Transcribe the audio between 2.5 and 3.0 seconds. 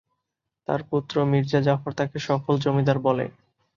"জমিদার"